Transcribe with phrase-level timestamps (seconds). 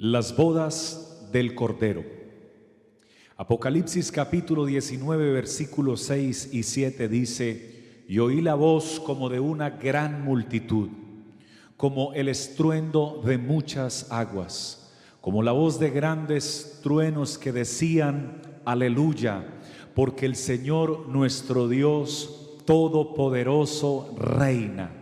[0.00, 2.04] Las bodas del Cordero.
[3.36, 9.70] Apocalipsis capítulo 19 versículos 6 y 7 dice, y oí la voz como de una
[9.70, 10.90] gran multitud,
[11.76, 19.48] como el estruendo de muchas aguas, como la voz de grandes truenos que decían, aleluya,
[19.96, 24.92] porque el Señor nuestro Dios Todopoderoso reina.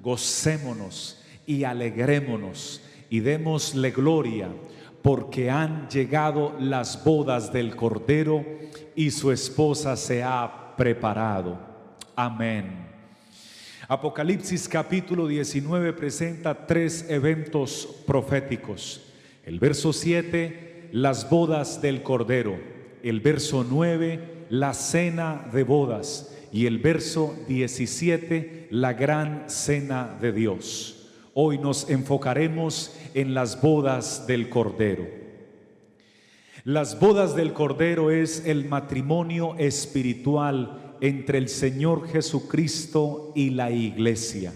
[0.00, 2.81] Gocémonos y alegrémonos
[3.12, 4.48] y démosle gloria,
[5.02, 8.42] porque han llegado las bodas del Cordero
[8.96, 11.58] y su esposa se ha preparado.
[12.16, 12.86] Amén.
[13.86, 19.02] Apocalipsis capítulo 19 presenta tres eventos proféticos.
[19.44, 22.58] El verso 7, las bodas del Cordero.
[23.02, 26.34] El verso 9, la cena de bodas.
[26.50, 31.01] Y el verso 17, la gran cena de Dios.
[31.34, 35.06] Hoy nos enfocaremos en las bodas del Cordero.
[36.64, 44.52] Las bodas del Cordero es el matrimonio espiritual entre el Señor Jesucristo y la iglesia.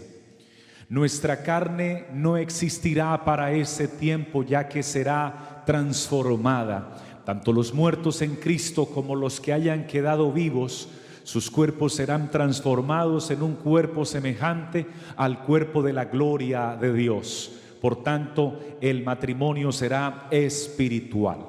[0.90, 7.22] Nuestra carne no existirá para ese tiempo ya que será transformada.
[7.24, 10.90] Tanto los muertos en Cristo como los que hayan quedado vivos
[11.26, 17.50] sus cuerpos serán transformados en un cuerpo semejante al cuerpo de la gloria de Dios.
[17.80, 21.44] Por tanto, el matrimonio será espiritual.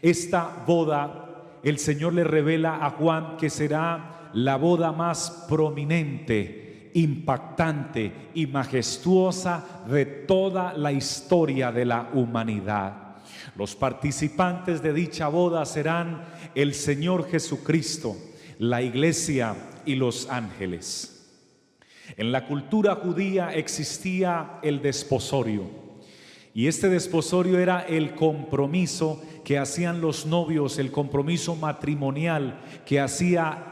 [0.00, 8.30] Esta boda, el Señor le revela a Juan que será la boda más prominente, impactante
[8.32, 13.16] y majestuosa de toda la historia de la humanidad.
[13.56, 16.22] Los participantes de dicha boda serán
[16.54, 18.16] el Señor Jesucristo,
[18.58, 19.54] la iglesia
[19.86, 21.14] y los ángeles.
[22.16, 25.88] En la cultura judía existía el desposorio.
[26.54, 33.64] Y este desposorio era el compromiso que hacían los novios, el compromiso matrimonial que hacía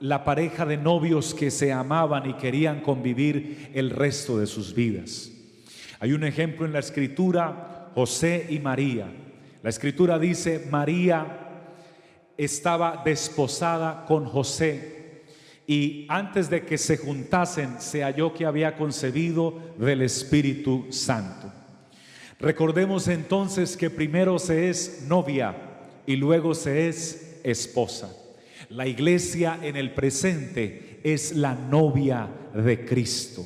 [0.00, 5.32] la pareja de novios que se amaban y querían convivir el resto de sus vidas.
[6.00, 9.06] Hay un ejemplo en la escritura, José y María.
[9.62, 11.47] La escritura dice, María
[12.38, 15.24] estaba desposada con José
[15.66, 21.52] y antes de que se juntasen se halló que había concebido del Espíritu Santo.
[22.40, 25.54] Recordemos entonces que primero se es novia
[26.06, 28.10] y luego se es esposa.
[28.70, 33.44] La iglesia en el presente es la novia de Cristo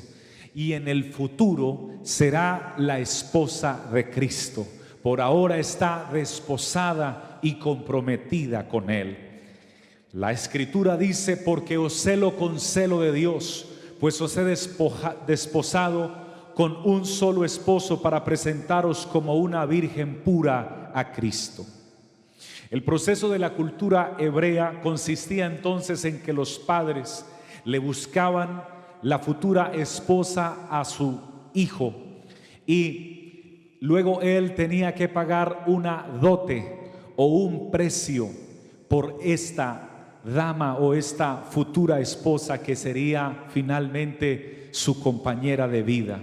[0.55, 4.67] y en el futuro será la esposa de Cristo.
[5.03, 9.33] Por ahora está desposada y comprometida con Él.
[10.13, 13.67] La escritura dice, porque os celo con celo de Dios,
[13.99, 14.45] pues os he
[15.27, 16.23] desposado
[16.55, 21.65] con un solo esposo para presentaros como una virgen pura a Cristo.
[22.71, 27.27] El proceso de la cultura hebrea consistía entonces en que los padres
[27.65, 28.65] le buscaban
[29.03, 31.21] la futura esposa a su
[31.55, 31.95] hijo
[32.67, 36.82] y luego él tenía que pagar una dote
[37.17, 38.29] o un precio
[38.89, 39.89] por esta
[40.25, 46.21] dama o esta futura esposa que sería finalmente su compañera de vida.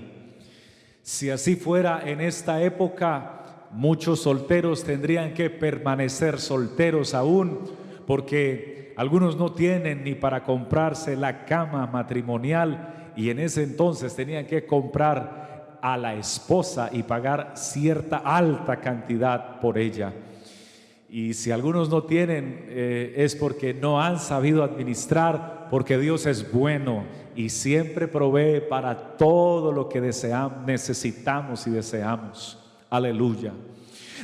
[1.01, 7.59] Si así fuera en esta época, muchos solteros tendrían que permanecer solteros aún
[8.05, 14.45] porque algunos no tienen ni para comprarse la cama matrimonial y en ese entonces tenían
[14.45, 20.13] que comprar a la esposa y pagar cierta alta cantidad por ella.
[21.11, 26.51] Y si algunos no tienen, eh, es porque no han sabido administrar, porque Dios es
[26.51, 27.03] bueno
[27.35, 32.59] y siempre provee para todo lo que deseamos, necesitamos y deseamos.
[32.91, 33.53] Aleluya.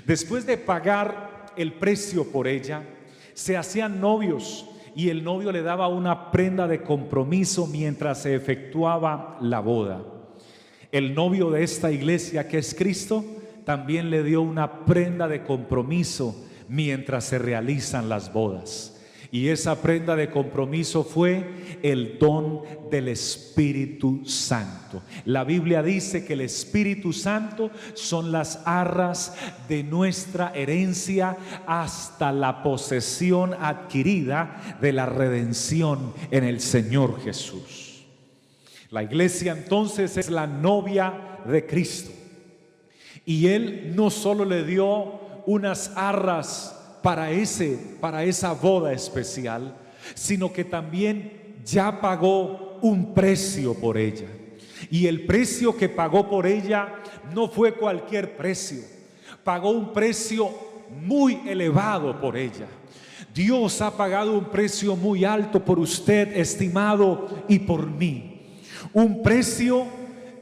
[0.06, 2.84] Después de pagar el precio por ella,
[3.34, 9.38] se hacían novios y el novio le daba una prenda de compromiso mientras se efectuaba
[9.42, 10.04] la boda.
[10.92, 13.26] El novio de esta iglesia, que es Cristo,
[13.66, 18.96] también le dio una prenda de compromiso mientras se realizan las bodas.
[19.32, 21.44] Y esa prenda de compromiso fue
[21.84, 25.02] el don del Espíritu Santo.
[25.26, 29.36] La Biblia dice que el Espíritu Santo son las arras
[29.68, 31.36] de nuestra herencia
[31.68, 38.06] hasta la posesión adquirida de la redención en el Señor Jesús.
[38.90, 42.12] La iglesia entonces es la novia de Cristo.
[43.26, 49.76] Y Él no solo le dio unas arras para, ese, para esa boda especial,
[50.14, 54.28] sino que también ya pagó un precio por ella.
[54.90, 56.96] Y el precio que pagó por ella
[57.34, 58.84] no fue cualquier precio,
[59.44, 60.50] pagó un precio
[60.90, 62.68] muy elevado por ella.
[63.34, 68.56] Dios ha pagado un precio muy alto por usted, estimado, y por mí.
[68.94, 69.86] Un precio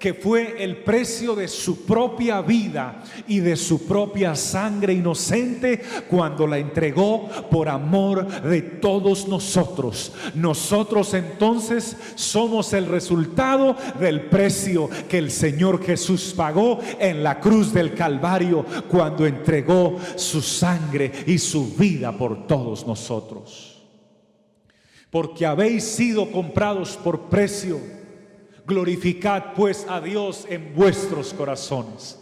[0.04, 6.46] que fue el precio de su propia vida y de su propia sangre inocente cuando
[6.46, 10.12] la entregó por amor de todos nosotros.
[10.36, 17.72] Nosotros entonces somos el resultado del precio que el Señor Jesús pagó en la cruz
[17.72, 23.82] del Calvario cuando entregó su sangre y su vida por todos nosotros.
[25.10, 28.03] Porque habéis sido comprados por precio
[28.66, 32.20] Glorificad pues a Dios en vuestros corazones.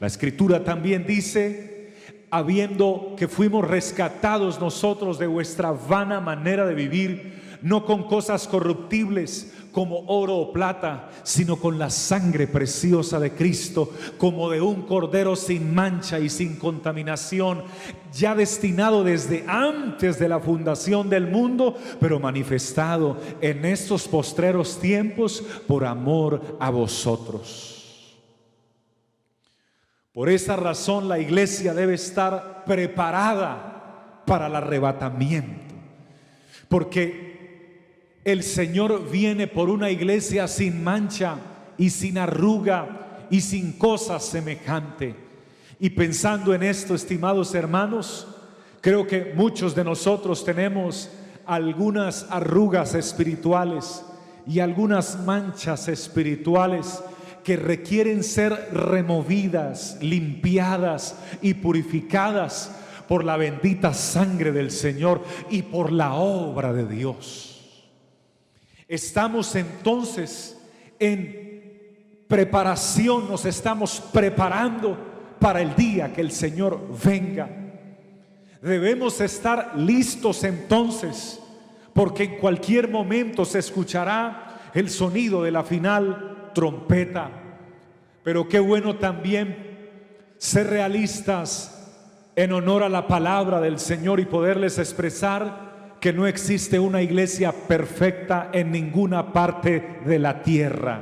[0.00, 1.92] La escritura también dice,
[2.30, 9.52] habiendo que fuimos rescatados nosotros de vuestra vana manera de vivir, no con cosas corruptibles
[9.72, 15.34] como oro o plata, sino con la sangre preciosa de Cristo, como de un cordero
[15.34, 17.64] sin mancha y sin contaminación,
[18.12, 25.42] ya destinado desde antes de la fundación del mundo, pero manifestado en estos postreros tiempos
[25.66, 28.18] por amor a vosotros.
[30.12, 35.74] Por esa razón la iglesia debe estar preparada para el arrebatamiento,
[36.68, 37.31] porque
[38.24, 41.36] el Señor viene por una iglesia sin mancha
[41.76, 45.14] y sin arruga y sin cosa semejante.
[45.80, 48.28] Y pensando en esto, estimados hermanos,
[48.80, 51.10] creo que muchos de nosotros tenemos
[51.44, 54.04] algunas arrugas espirituales
[54.46, 57.02] y algunas manchas espirituales
[57.42, 62.70] que requieren ser removidas, limpiadas y purificadas
[63.08, 67.51] por la bendita sangre del Señor y por la obra de Dios.
[68.92, 70.54] Estamos entonces
[70.98, 74.98] en preparación, nos estamos preparando
[75.38, 77.48] para el día que el Señor venga.
[78.60, 81.40] Debemos estar listos entonces,
[81.94, 87.30] porque en cualquier momento se escuchará el sonido de la final trompeta.
[88.22, 91.90] Pero qué bueno también ser realistas
[92.36, 95.71] en honor a la palabra del Señor y poderles expresar
[96.02, 101.00] que no existe una iglesia perfecta en ninguna parte de la tierra.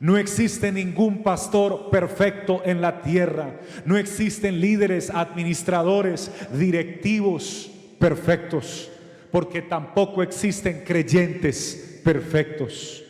[0.00, 3.58] No existe ningún pastor perfecto en la tierra.
[3.86, 8.90] No existen líderes, administradores, directivos perfectos.
[9.32, 13.02] Porque tampoco existen creyentes perfectos.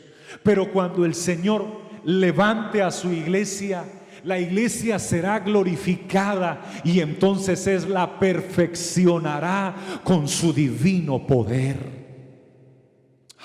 [0.44, 1.66] Pero cuando el Señor
[2.04, 3.82] levante a su iglesia,
[4.26, 11.76] la iglesia será glorificada y entonces es la perfeccionará con su divino poder.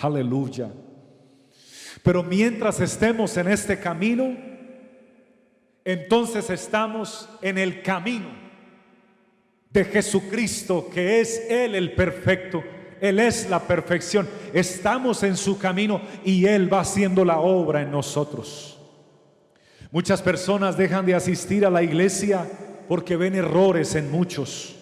[0.01, 0.71] Aleluya.
[2.01, 4.35] Pero mientras estemos en este camino,
[5.85, 8.29] entonces estamos en el camino
[9.69, 12.63] de Jesucristo, que es Él el perfecto.
[12.99, 14.27] Él es la perfección.
[14.51, 18.80] Estamos en su camino y Él va haciendo la obra en nosotros.
[19.91, 22.49] Muchas personas dejan de asistir a la iglesia
[22.87, 24.75] porque ven errores en muchos.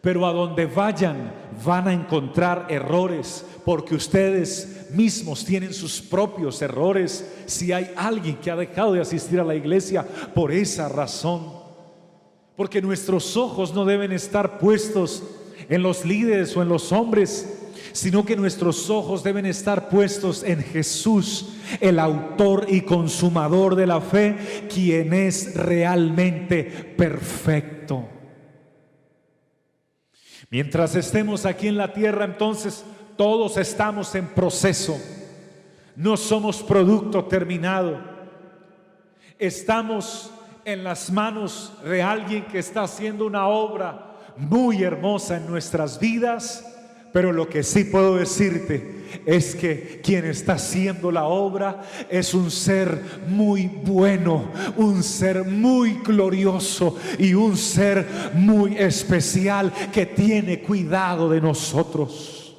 [0.00, 1.32] Pero a donde vayan
[1.64, 7.24] van a encontrar errores porque ustedes mismos tienen sus propios errores.
[7.46, 11.52] Si hay alguien que ha dejado de asistir a la iglesia por esa razón.
[12.56, 15.22] Porque nuestros ojos no deben estar puestos
[15.68, 17.57] en los líderes o en los hombres,
[17.92, 24.00] sino que nuestros ojos deben estar puestos en Jesús, el autor y consumador de la
[24.00, 28.08] fe, quien es realmente perfecto.
[30.50, 32.84] Mientras estemos aquí en la tierra, entonces
[33.16, 34.98] todos estamos en proceso.
[35.94, 38.00] No somos producto terminado.
[39.38, 40.30] Estamos
[40.64, 46.77] en las manos de alguien que está haciendo una obra muy hermosa en nuestras vidas
[47.12, 52.50] Pero lo que sí puedo decirte es que quien está haciendo la obra es un
[52.50, 61.30] ser muy bueno, un ser muy glorioso y un ser muy especial que tiene cuidado
[61.30, 62.56] de nosotros.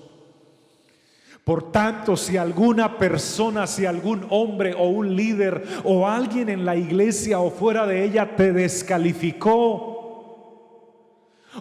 [1.43, 6.75] Por tanto, si alguna persona, si algún hombre o un líder o alguien en la
[6.75, 9.98] iglesia o fuera de ella te descalificó,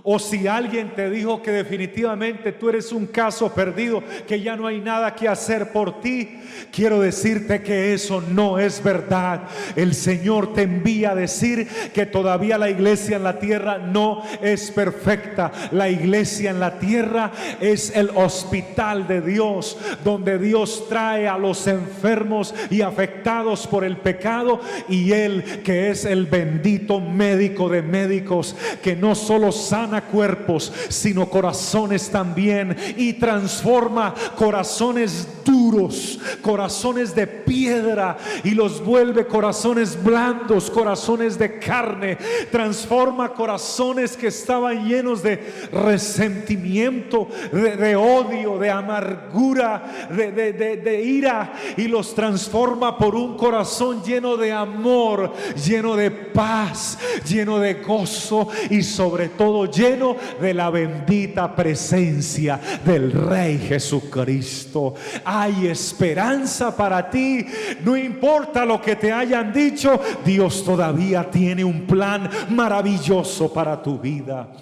[0.03, 4.67] o si alguien te dijo que definitivamente tú eres un caso perdido, que ya no
[4.67, 6.41] hay nada que hacer por ti,
[6.73, 9.43] quiero decirte que eso no es verdad.
[9.77, 14.71] El Señor te envía a decir que todavía la iglesia en la tierra no es
[14.71, 15.53] perfecta.
[15.73, 21.67] La iglesia en la tierra es el hospital de Dios, donde Dios trae a los
[21.67, 28.55] enfermos y afectados por el pecado y Él que es el bendito médico de médicos,
[28.83, 32.77] que no solo sana, cuerpos, sino corazones también.
[32.97, 42.19] Y transforma corazones duros, corazones de piedra, y los vuelve corazones blandos, corazones de carne.
[42.51, 51.87] Transforma corazones que estaban llenos de resentimiento, de, odio, de amargura, de, de ira, y
[51.87, 58.83] los transforma por un corazón lleno de amor, lleno de paz, lleno de gozo y
[58.83, 64.95] sobre todo lleno de la bendita presencia del Rey Jesucristo.
[65.25, 67.47] Hay esperanza para ti.
[67.85, 73.99] No importa lo que te hayan dicho, Dios todavía tiene un plan maravilloso para tu
[73.99, 74.53] vida.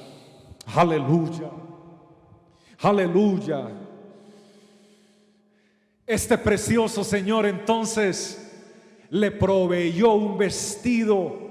[0.74, 1.50] Aleluya.
[2.80, 3.68] Aleluya.
[6.06, 8.42] Este precioso Señor entonces
[9.10, 11.46] le proveyó un vestido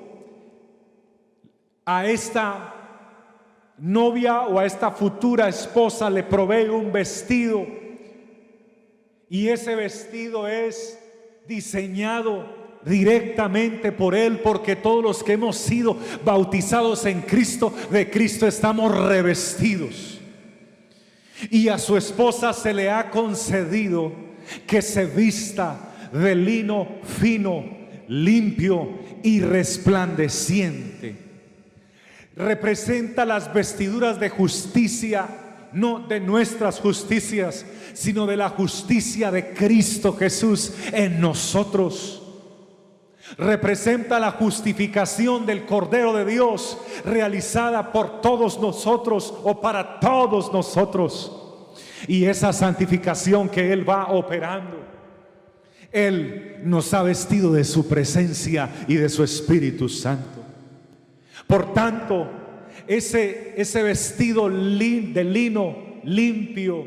[1.86, 2.75] a esta
[3.77, 7.65] novia o a esta futura esposa le provee un vestido
[9.29, 11.00] y ese vestido es
[11.48, 12.46] diseñado
[12.86, 18.96] directamente por Él, porque todos los que hemos sido bautizados en Cristo, de Cristo estamos
[18.96, 20.20] revestidos.
[21.50, 24.12] Y a su esposa se le ha concedido
[24.67, 27.65] que se vista de lino fino,
[28.08, 31.25] limpio y resplandeciente
[32.36, 35.27] representa las vestiduras de justicia,
[35.72, 42.22] no de nuestras justicias, sino de la justicia de Cristo Jesús en nosotros.
[43.38, 51.32] Representa la justificación del Cordero de Dios realizada por todos nosotros o para todos nosotros.
[52.08, 54.84] Y esa santificación que Él va operando.
[55.92, 60.35] Él nos ha vestido de su presencia y de su Espíritu Santo.
[61.48, 62.28] Por tanto,
[62.88, 66.86] ese, ese vestido de lino limpio,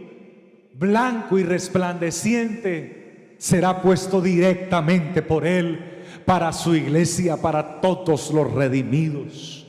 [0.75, 9.67] blanco y resplandeciente será puesto directamente por Él para su iglesia, para todos los redimidos.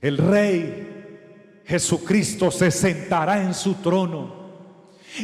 [0.00, 4.39] El Rey Jesucristo se sentará en su trono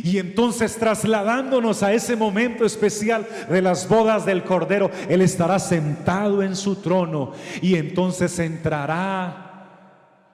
[0.02, 6.42] y entonces trasladándonos a ese momento especial de las bodas del Cordero, Él estará sentado
[6.42, 9.68] en su trono y entonces entrará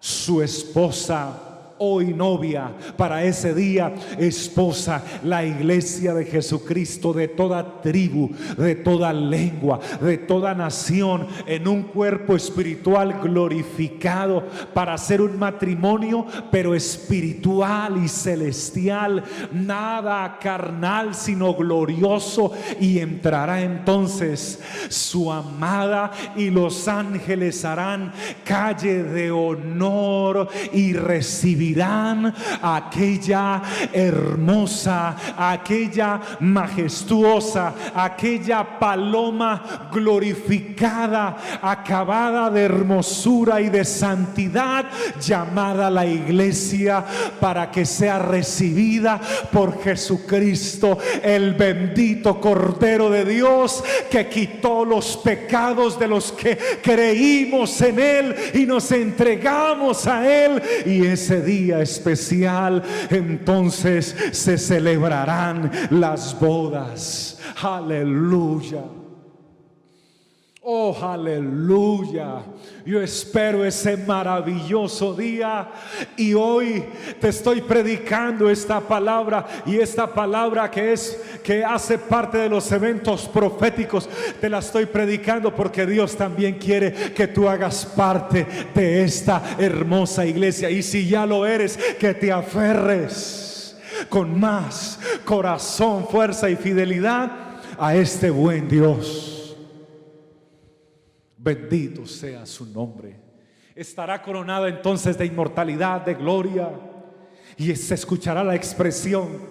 [0.00, 1.51] su esposa
[1.84, 9.12] hoy novia, para ese día esposa, la iglesia de Jesucristo de toda tribu, de toda
[9.12, 17.96] lengua, de toda nación, en un cuerpo espiritual glorificado para hacer un matrimonio, pero espiritual
[17.96, 22.52] y celestial, nada carnal, sino glorioso.
[22.80, 28.12] Y entrará entonces su amada y los ángeles harán
[28.44, 33.62] calle de honor y recibirán aquella
[33.92, 44.86] hermosa, aquella majestuosa, aquella paloma glorificada, acabada de hermosura y de santidad,
[45.20, 47.04] llamada la iglesia
[47.40, 55.98] para que sea recibida por Jesucristo, el bendito Cordero de Dios que quitó los pecados
[55.98, 60.62] de los que creímos en Él y nos entregamos a Él.
[60.86, 67.38] Y ese día especial, entonces se celebrarán las bodas.
[67.62, 69.01] Aleluya.
[70.64, 72.44] Oh, aleluya.
[72.86, 75.68] Yo espero ese maravilloso día
[76.16, 76.84] y hoy
[77.20, 82.70] te estoy predicando esta palabra y esta palabra que es que hace parte de los
[82.70, 84.08] eventos proféticos,
[84.40, 90.24] te la estoy predicando porque Dios también quiere que tú hagas parte de esta hermosa
[90.24, 93.76] iglesia y si ya lo eres, que te aferres
[94.08, 97.32] con más corazón, fuerza y fidelidad
[97.76, 99.41] a este buen Dios.
[101.42, 103.16] Bendito sea su nombre.
[103.74, 106.70] Estará coronada entonces de inmortalidad, de gloria,
[107.56, 109.50] y se escuchará la expresión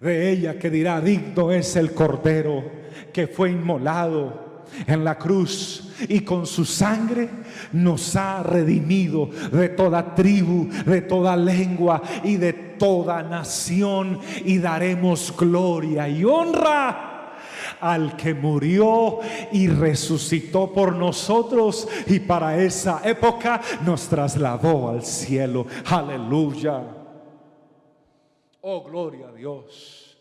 [0.00, 2.62] de ella que dirá, digno es el Cordero
[3.10, 7.30] que fue inmolado en la cruz y con su sangre
[7.72, 15.34] nos ha redimido de toda tribu, de toda lengua y de toda nación y daremos
[15.34, 17.05] gloria y honra
[17.80, 19.20] al que murió
[19.52, 25.66] y resucitó por nosotros y para esa época nos trasladó al cielo.
[25.86, 26.82] Aleluya.
[28.60, 30.16] Oh, gloria a Dios.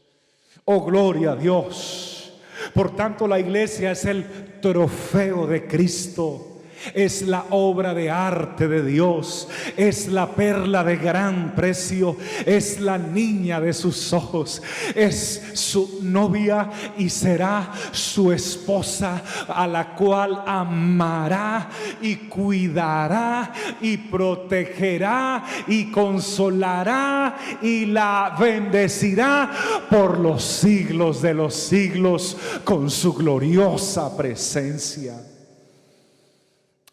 [0.65, 2.33] Oh, gloria a Dios.
[2.73, 6.54] Por tanto, la iglesia es el trofeo de Cristo
[6.93, 12.97] es la obra de arte de Dios, es la perla de gran precio, es la
[12.97, 14.61] niña de sus ojos,
[14.93, 21.69] es su novia y será su esposa a la cual amará
[22.01, 23.51] y cuidará
[23.81, 29.51] y protegerá y consolará y la bendecirá
[29.89, 35.34] por los siglos de los siglos con su gloriosa presencia.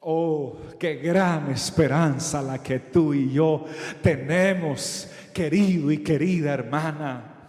[0.04, 3.64] Oh, qué gran esperanza la que tú y yo
[4.02, 7.49] tenemos, querido y querida hermana,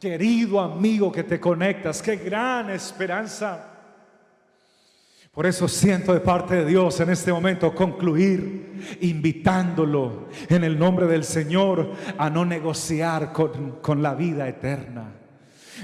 [0.00, 3.68] querido amigo que te conectas, qué gran esperanza.
[5.32, 11.06] Por eso siento de parte de Dios en este momento concluir invitándolo en el nombre
[11.06, 15.12] del Señor a no negociar con, con la vida eterna.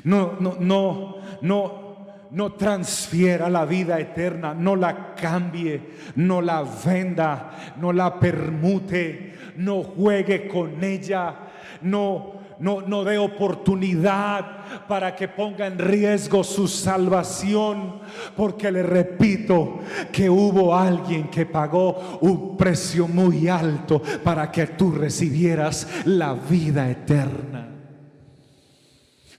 [0.04, 1.87] No, no, no, no
[2.30, 5.80] no transfiera la vida eterna, no la cambie,
[6.16, 11.34] no la venda, no la permute, no juegue con ella,
[11.82, 18.00] no no, no dé oportunidad para que ponga en riesgo su salvación,
[18.36, 19.80] porque le repito
[20.12, 26.90] que hubo alguien que pagó un precio muy alto para que tú recibieras la vida
[26.90, 27.68] eterna.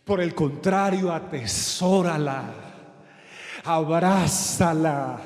[0.03, 2.68] Por el contrario, atesórala
[3.63, 5.17] abrázala,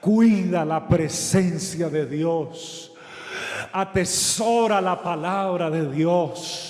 [0.00, 2.92] cuida la presencia de Dios,
[3.72, 6.65] atesora la palabra de Dios.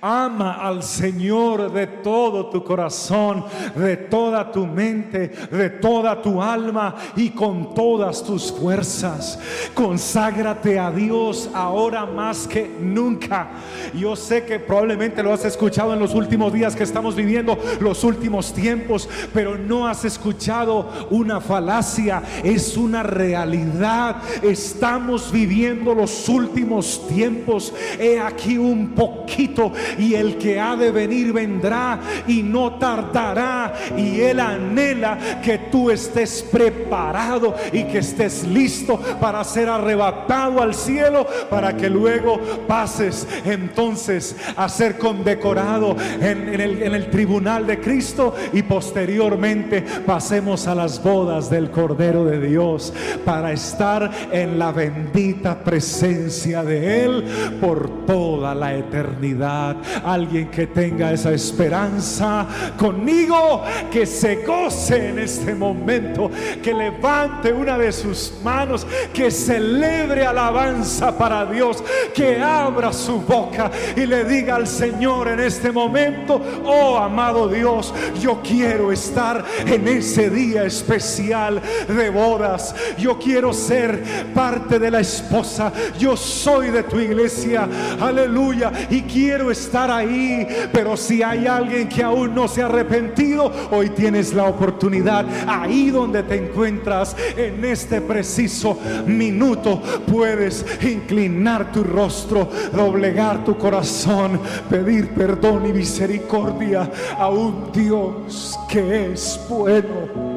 [0.00, 6.94] Ama al Señor de todo tu corazón, de toda tu mente, de toda tu alma
[7.16, 9.38] y con todas tus fuerzas.
[9.74, 13.50] Conságrate a Dios ahora más que nunca.
[13.94, 18.04] Yo sé que probablemente lo has escuchado en los últimos días que estamos viviendo, los
[18.04, 24.16] últimos tiempos, pero no has escuchado una falacia, es una realidad.
[24.42, 27.72] Estamos viviendo los últimos tiempos.
[27.98, 34.20] He aquí un poquito y el que ha de venir vendrá y no tardará y
[34.20, 41.26] él anhela que tú estés preparado y que estés listo para ser arrebatado al cielo
[41.48, 49.82] para que luego pases entonces a ser condecorado en, el, tribunal de Cristo y posteriormente
[50.06, 52.92] pasemos a las bodas del Cordero de Dios
[53.24, 57.24] para estar en la bendita presencia de Él
[57.60, 59.59] por toda la eternidad.
[60.04, 62.46] Alguien que tenga esa esperanza
[62.78, 66.30] conmigo, que se goce en este momento,
[66.62, 71.82] que levante una de sus manos, que celebre alabanza para Dios,
[72.14, 77.92] que abra su boca y le diga al Señor en este momento, oh amado Dios,
[78.20, 82.74] yo quiero estar en ese día especial de bodas.
[82.98, 84.02] Yo quiero ser
[84.34, 85.72] parte de la esposa.
[85.98, 87.68] Yo soy de tu iglesia.
[88.00, 88.72] Aleluya.
[88.90, 93.90] Y quiero estar ahí, pero si hay alguien que aún no se ha arrepentido, hoy
[93.90, 102.48] tienes la oportunidad, ahí donde te encuentras, en este preciso minuto, puedes inclinar tu rostro,
[102.72, 110.29] doblegar tu corazón, pedir perdón y misericordia a un Dios que es bueno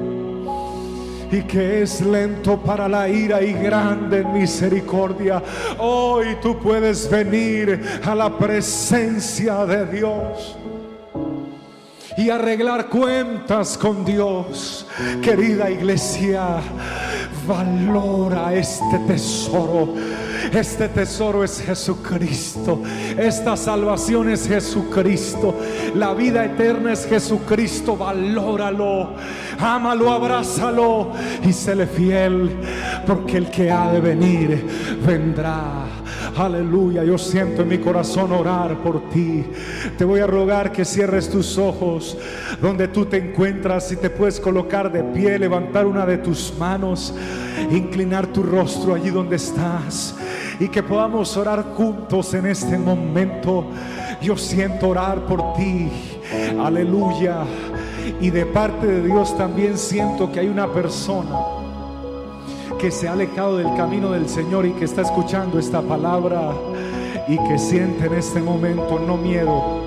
[1.33, 5.41] y que es lento para la ira y grande en misericordia.
[5.79, 10.55] Hoy tú puedes venir a la presencia de Dios
[12.17, 14.85] y arreglar cuentas con Dios.
[15.23, 16.59] Querida iglesia,
[17.47, 19.95] valora este tesoro.
[20.53, 22.79] Este tesoro es Jesucristo.
[23.17, 25.55] Esta salvación es Jesucristo.
[25.95, 27.97] La vida eterna es Jesucristo.
[27.97, 29.13] Valóralo.
[29.57, 31.11] Ámalo, abrázalo
[31.43, 32.51] y séle fiel.
[33.07, 34.67] Porque el que ha de venir
[35.03, 35.85] vendrá.
[36.37, 39.43] Aleluya, yo siento en mi corazón orar por ti.
[39.97, 42.17] Te voy a rogar que cierres tus ojos
[42.61, 47.13] donde tú te encuentras y te puedes colocar de pie, levantar una de tus manos,
[47.71, 50.15] inclinar tu rostro allí donde estás
[50.63, 53.65] y que podamos orar juntos en este momento.
[54.21, 55.89] Yo siento orar por ti.
[56.57, 57.39] Aleluya.
[58.21, 61.37] Y de parte de Dios también siento que hay una persona
[62.79, 66.53] que se ha alejado del camino del Señor y que está escuchando esta palabra
[67.27, 69.81] y que siente en este momento no miedo,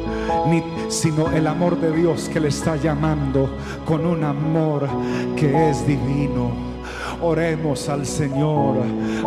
[0.47, 3.49] ni, sino el amor de Dios que le está llamando
[3.87, 4.87] con un amor
[5.37, 6.76] que es divino.
[7.21, 8.85] Oremos al Señor,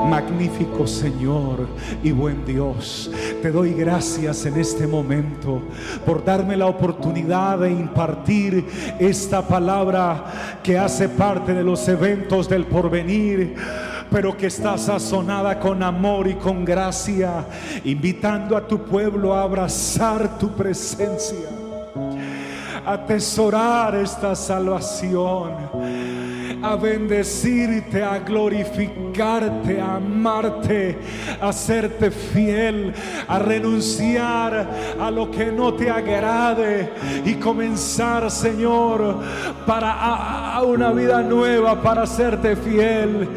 [0.10, 1.68] magnífico Señor
[2.04, 3.10] y buen Dios.
[3.42, 5.62] Te doy gracias en este momento
[6.06, 8.66] por darme la oportunidad de impartir
[9.00, 13.56] esta palabra que hace parte de los eventos del porvenir
[14.12, 17.46] pero que está sazonada con amor y con gracia,
[17.84, 21.48] invitando a tu pueblo a abrazar tu presencia,
[22.84, 26.19] a atesorar esta salvación
[26.62, 30.98] a bendecirte, a glorificarte, a amarte,
[31.42, 32.94] a serte fiel,
[33.28, 34.68] a renunciar
[35.00, 36.90] a lo que no te agrade
[37.26, 39.20] y comenzar, Señor,
[39.66, 43.28] para una vida nueva, para serte fiel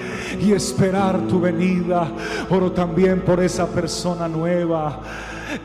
[0.41, 2.09] y esperar tu venida.
[2.51, 5.01] Oro también por esa persona nueva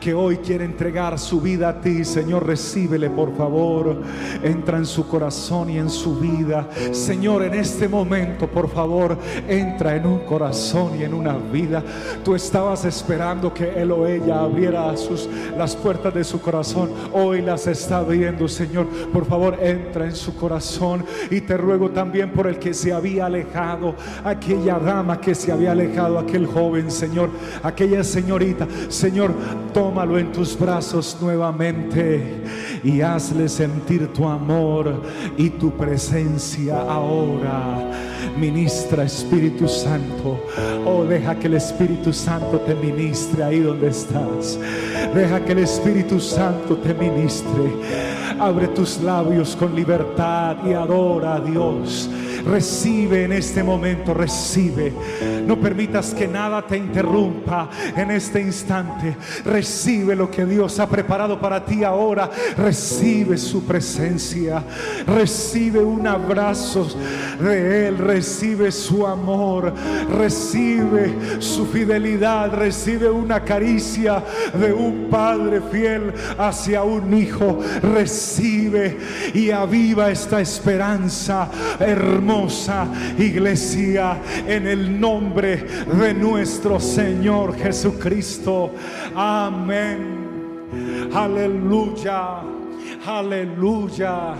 [0.00, 3.96] que hoy quiere entregar su vida a ti, Señor, recíbele por favor.
[4.42, 6.68] Entra en su corazón y en su vida.
[6.92, 11.82] Señor, en este momento, por favor, entra en un corazón y en una vida.
[12.24, 14.94] Tú estabas esperando que él o ella abriera
[15.56, 16.90] las puertas de su corazón.
[17.12, 18.86] Hoy las está abriendo, Señor.
[19.12, 21.04] Por favor, entra en su corazón.
[21.30, 25.72] Y te ruego también por el que se había alejado, aquella dama que se había
[25.72, 27.30] alejado, aquel joven, Señor,
[27.62, 28.66] aquella señorita.
[28.88, 29.32] Señor,
[29.78, 32.42] tómalo en tus brazos nuevamente
[32.82, 35.00] y hazle sentir tu amor
[35.36, 37.88] y tu presencia ahora.
[38.36, 40.40] Ministra Espíritu Santo.
[40.84, 44.58] Oh, deja que el Espíritu Santo te ministre ahí donde estás.
[45.14, 47.70] Deja que el Espíritu Santo te ministre.
[48.40, 52.10] Abre tus labios con libertad y adora a Dios.
[52.44, 54.92] Recibe en este momento, recibe.
[55.46, 59.16] No permitas que nada te interrumpa en este instante.
[59.44, 62.30] Recibe lo que Dios ha preparado para ti ahora.
[62.56, 64.62] Recibe su presencia.
[65.06, 66.88] Recibe un abrazo
[67.40, 67.98] de Él.
[67.98, 69.72] Recibe su amor.
[70.16, 72.52] Recibe su fidelidad.
[72.52, 74.22] Recibe una caricia
[74.54, 77.58] de un Padre fiel hacia un Hijo.
[77.82, 78.98] Recibe
[79.34, 81.48] y aviva esta esperanza
[81.78, 82.27] hermosa
[83.18, 88.72] iglesia en el nombre de nuestro Señor Jesucristo.
[89.14, 91.08] Amén.
[91.12, 92.42] Aleluya.
[93.06, 94.34] Aleluya.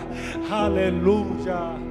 [0.50, 1.87] Aleluya.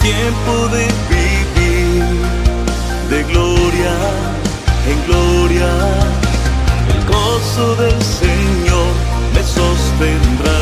[0.00, 2.04] tiempo de vivir
[3.10, 3.94] de gloria
[4.86, 5.70] en gloria.
[6.92, 8.92] El gozo del Señor
[9.34, 10.60] me sostendrá.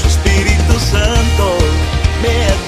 [0.00, 1.46] Su Espíritu Santo
[2.22, 2.61] me ha